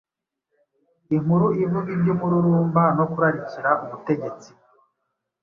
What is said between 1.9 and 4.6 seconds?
iby’umururumba no kurarikira ubutegetsi